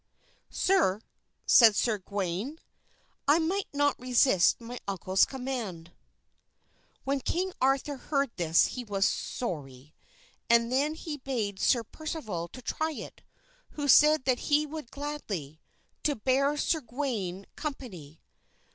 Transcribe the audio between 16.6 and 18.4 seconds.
Gawain company.